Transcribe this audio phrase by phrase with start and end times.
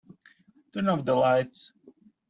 [0.73, 1.73] Turn off the lights.